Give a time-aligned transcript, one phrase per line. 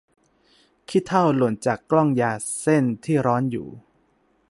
[0.87, 3.67] ขี้เถ้าหล่นจากกล้องยาเส้นที่ร้อนอยู่